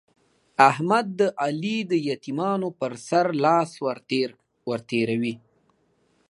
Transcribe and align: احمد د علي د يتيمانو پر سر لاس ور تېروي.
احمد 0.69 1.05
د 1.19 1.21
علي 1.43 1.77
د 1.91 1.93
يتيمانو 2.09 2.67
پر 2.79 2.91
سر 3.07 3.27
لاس 3.43 3.71
ور 4.67 4.79
تېروي. 4.89 5.35